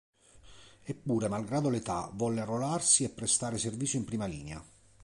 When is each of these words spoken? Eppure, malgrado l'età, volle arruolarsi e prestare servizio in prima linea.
Eppure, 0.81 1.27
malgrado 1.29 1.69
l'età, 1.69 2.09
volle 2.13 2.41
arruolarsi 2.41 3.03
e 3.03 3.09
prestare 3.09 3.59
servizio 3.59 3.99
in 3.99 4.05
prima 4.05 4.25
linea. 4.25 4.65